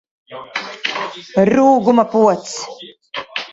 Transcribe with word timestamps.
Rūguma 1.51 2.07
pods! 2.17 2.59